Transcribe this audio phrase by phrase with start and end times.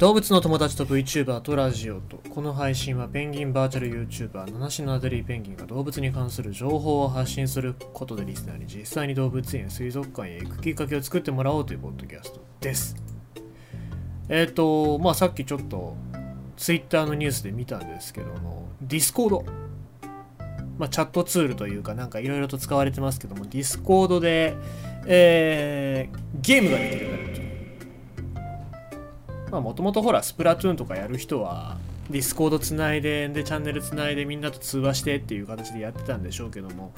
[0.00, 2.22] 動物の友達と VTuber とラジオと。
[2.30, 12.96] この配信はペンギンバーチャル YouTuber 七種のアデリーペンギンが動物に関する情報を発信することでリスナーに実際に動物園水族館へ行くきっかけを作ってもらおうというポッドキャストです。
[14.30, 15.94] えっ、ー、とまあさっきちょっと
[16.56, 19.44] Twitter のニュースで見たんですけども Discord
[20.78, 24.56] まあ、チャットツールというかなんかいろいろと使われてますけども Discord で、
[25.06, 27.19] えー、ゲームができるようになるとまあ
[29.50, 31.78] もともとほらスプラトゥーンとかやる人は
[32.10, 36.92] ディスコードつないででチャンネルつないでみんなと通話してっていう形でやってたんでしょうけども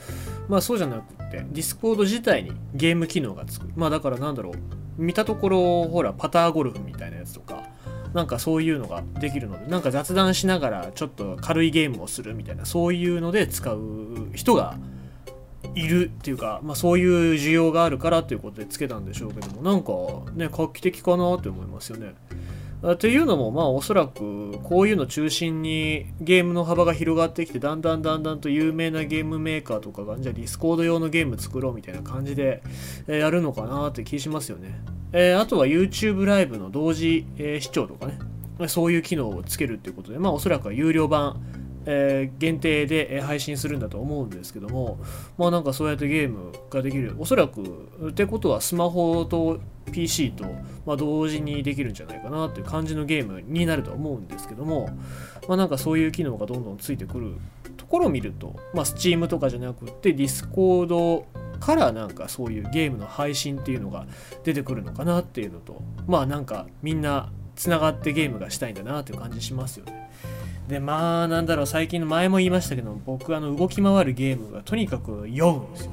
[0.48, 3.68] まあそうじゃなくってディスコード自体にゲーム機能がつく。
[3.76, 4.54] まあだからなんだろう
[4.98, 7.64] 見たところほらパターゴルフみたいなやつとか
[8.12, 13.78] なんかそういうのができるのでなんか雑談しながらちょっと軽いゲームをするみたいなそういうので使う
[14.34, 14.76] 人が
[15.74, 19.92] いるっていうか、まあ、そういう需要があるからということでつけたんでしょうけどもなんか
[20.34, 22.14] ね画期的かなって思いますよね。
[22.84, 32.60] っていうのもまあおそらくこういうの中心にゲームの幅が広がってきてだんだんだんだんと有名なゲームメーカーとかがじゃあディスコード用のゲーム作ろうみたいな感じで
[33.06, 34.80] やるのかなって気しますよね。
[35.12, 38.18] えー、あとは YouTube ライブの同時、えー、視聴とかね
[38.66, 41.40] そういう機能をつけるっていうことでまあおそらくは有料版
[41.86, 44.98] えー、限定で配信するんだと思うんですけども
[45.38, 47.62] まあなんかそうやってゲームができるおそらく
[48.10, 50.44] ってことはスマホと PC と、
[50.86, 54.88] まあ、同時にできるんじゃないかなっていう感じのゲームになるとは思うんですけども
[55.48, 57.34] まあなんかそういう機能がどんどんついてくる
[57.76, 61.24] ところを見るとまあ Steam とかじゃなくって Discord
[61.60, 64.06] からなんかそういうゲームの配信っていうのが
[64.44, 70.01] 出てくるのかなっていうのとまあなんかみんなつながってゲームがしたいんだなっていう感じしますよね。
[70.68, 75.90] でまあなんだろう最近の前も言いましたけど僕あの動き回るゲームがとにかく酔うんですよ。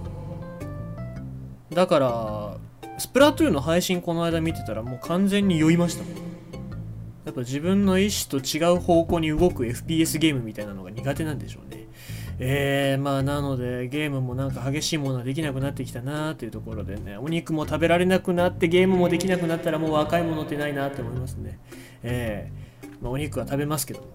[1.71, 2.57] だから
[2.97, 6.03] スプラトゥーンの配信この間見てたらもう完全に酔いました。
[6.03, 6.29] もん
[7.25, 11.87] やっぱ自分の意思と違う方向に動く FPS ゲームみたいなのが苦手なんでしょうね。
[12.39, 21.59] えー、まあなのでゲームもなんか激しいものはできなくなってきたなーっていうところでねお肉も食べられなくなってゲームもできなくなったらもう若いものってないなって思いますね。
[22.01, 22.58] えー、
[23.01, 24.07] まあ、お肉は食べますけども。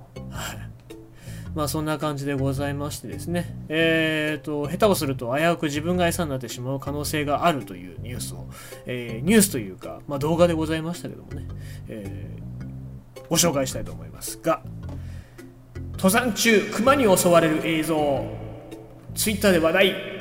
[1.54, 8.48] まあそんな感じでございましてですね、えっ、ー、と、下手をすると危うく自分が餌になってしまう可能性があるというニュースを、
[8.86, 11.46] えー、ニュースというか、まあ動画でございましたけどもね、
[11.88, 14.62] えー、ご紹介したいと思いますが、
[15.92, 18.26] 登山中、熊に襲われる映像、
[19.14, 20.13] ツイッターで話題、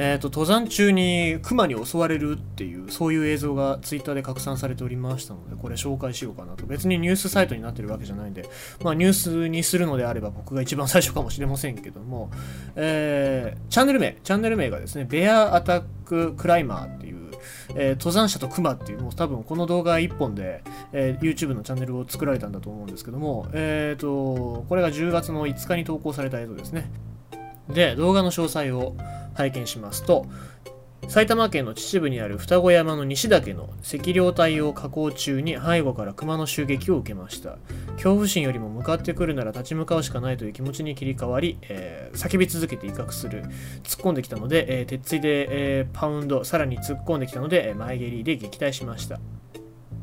[0.00, 6.66] えーと、登山中に熊に襲われるっていうそういう映像がツイッターで拡散されておりましたのでこれ紹介しようかなと。
[6.66, 8.48] 別にニュースサイトになってるわけじゃないんで、
[8.84, 12.30] まあ、ニュースにするのであれば僕が一番最初かもしれませんけども、
[12.76, 17.18] えー、チャンネル名チャンネル名がですねベアアタッククライマーっていう
[17.76, 26.90] えー、登山者と熊っていうもう多分この動画1本で、えー、YouTube のチャンネルを作られたんだと思うんですけども、えーと、これが10月の5日に投稿された映像ですね。
[27.68, 28.96] で動画の詳細を
[29.34, 30.26] 拝見しますと
[31.06, 37.56] 埼玉県の秩父にある双子山の西岳の赤稜帯を下降中に背後から熊の襲撃を受けました。
[37.92, 43.42] 恐怖心よりも向かってくるなら立ち向かうしかないという気持ちに切り替わり、えー、叫び続けて威嚇する。
[43.84, 49.18] 突っ込んできたので、えー、鉄槌で、えー、パウンドさらに突っ込んできたので前蹴りで撃退しました。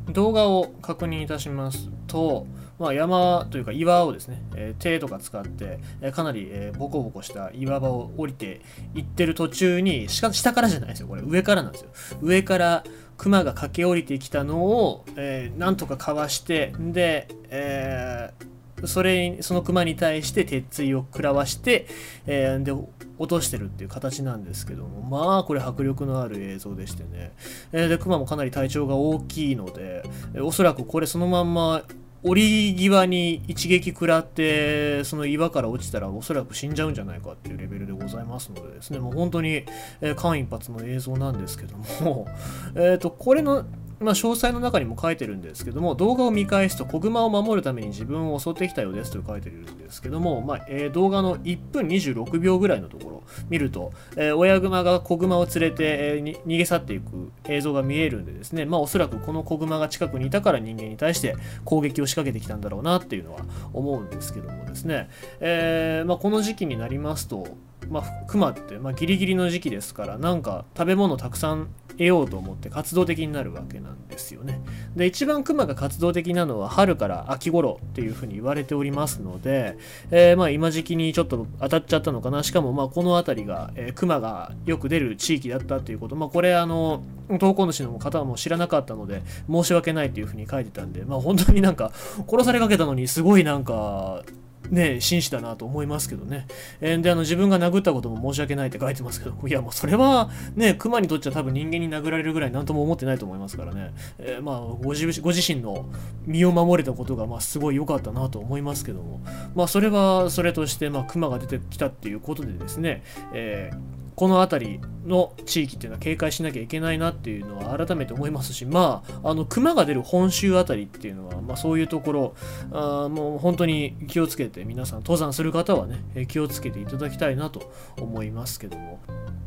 [0.09, 8.61] 動画を確認いたしますとまあ、山というか岩をですね、えー、手とか使って、えー、かなり、えー、ボコボコした岩場を降りて
[8.93, 11.21] いってる途中にしか下からじゃないですよこれ。
[11.25, 11.89] 上からなんですよ。
[12.21, 12.83] 上から
[13.17, 21.87] 熊が駆け下りてきたのを、えー、なんとかかわしてで、えー、それその熊に対して鉄槌を食らわして、
[22.25, 22.73] えー、で
[23.17, 25.01] 落としてるっていう形なんですけども。
[25.01, 27.31] まあこれ迫力のある映像でしてね、
[27.71, 30.03] えー、で熊もかなり体長が大きいので、
[30.33, 31.83] えー、おそらくこれそのまんま
[32.27, 38.99] 折り際に一撃食らってその岩から落ちたらおそらく死んじゃうんじゃないかっていうレベルでございますのでですね。
[38.99, 39.63] もう本当に、
[40.01, 42.27] えー、間一髪の映像なんですけども。
[42.75, 43.63] えっとこれの
[43.99, 63.41] まあ、詳細の中にも書いてるんですけども動画を見返すと子熊を守るために自分を襲ってきたようですと書いてるんですけども、まあえー、動画の1分26秒ぐらいのところ見ると、えー、親熊が子熊を連れて、えー、逃げ去っていく映像が見えるんでですね、まあ、おそらくこの子熊が近くにいたから人間に対して攻撃を仕掛けてきたんだろうなっていうのは
[63.73, 65.09] 思うんですけどもですね、
[65.39, 67.47] えま、この時期になりますと
[67.89, 74.61] まあ、熊って、まあ、ギリギリの時期ですからなんか食べ物たくさん得ようと思って活動的になるわけなんですよね。
[74.95, 79.77] で一番クマが活動的なのは春から秋頃っていうふうに言われておりますので、
[80.11, 87.03] えー、まあ今時期にちょっと当たっちゃったのかなしかもまあこの辺りが、えー、クマがよく出る地域だったっていうことまあこれあの
[87.39, 91.91] 投稿主の方も知らなかったので申し訳ないっていうふうに書いてたんでまあ本当になんか
[92.27, 94.23] 殺されかけたのにすごいなんか
[94.69, 96.47] ね、紳士だなと思いますけどね。
[96.81, 103.93] えー、で、あの、自分が殴ったことも申し訳ないって書いてますけど、いや、もうそれは、ね、熊にとっちゃ多分人間に殴られるぐらい何とも思ってないと思いますからね。
[104.19, 105.89] えー、まあご自、ご自身の
[106.25, 109.21] 身を守れたことが、まあ、すごい良かったなと思いますけども、
[109.55, 113.03] まあ、それはそれとして、まあ、熊が出てきたっていうことでですね、
[113.33, 122.35] えーこの辺りの地域っていうのは警戒しなきゃいけないなっていうのは改めて思いますしまああの熊が出る本州辺りっていうのは、まあ、そういうところ
[122.71, 128.99] あもう本当に気をつけて皆さん登山する方はね気をつけていただきたいなと思いますけども。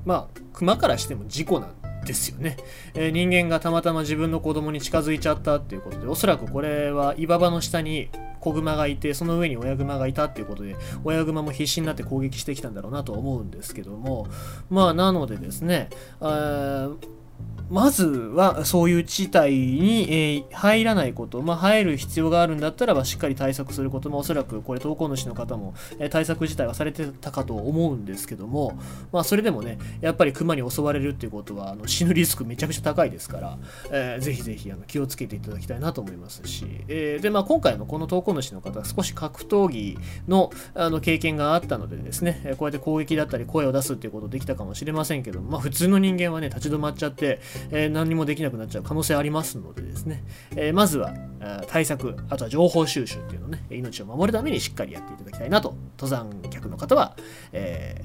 [0.05, 2.57] まあ熊からしても事故なんですよね、
[2.95, 8.09] えー、人間がたまたま自分の子供に近づいちゃったっていうことでおそらくこれは岩場の下に
[8.41, 14.27] 子熊がいてその上に親熊がいたっていうことで親熊も必死になって攻撃してきたんだろうなと思うんですけども。
[14.71, 15.89] まあなのでですね
[17.71, 28.79] まずはそういう地帯に、え、入らないこと、まあ、入る必要があるんだったらばしっかり対策することもおそらくこれ投稿主の方も、え、対策自体はされてたかと思うんですけども、
[29.13, 33.59] まあ、それでもねやっぱり熊に襲われるっていうことはあの死ぬリスクめちゃくちゃ高いですから、
[33.91, 47.28] えー、ぜひぜひあの気をつけていただきたいなと思いますし、えー、で、まあ、今回のこの投稿主の方は少し格闘技のあの経験があったのでですね、こうやって攻撃だったり声を出すっていうことできたかもしれませんけど、まあ、普通の人間はね立ち止まっちゃって、
[47.71, 50.25] えー、何もできなくなっちゃう可能性ありますのでですね、
[50.57, 51.15] えー、まずは
[51.69, 57.17] 対策、あとは情報収集っていうのをね、命を守るためにしっかりやっていただきたいなと、登山客の方は、
[57.53, 58.05] え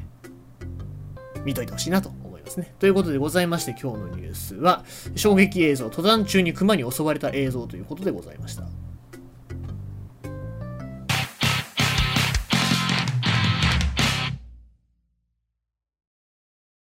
[1.35, 2.73] ー、見といてほしいなと思いますね。
[2.79, 4.83] ということでございまして、今日のニュースは、
[5.15, 8.63] 衝撃映像、登山中に熊に襲われた映像ということでございました。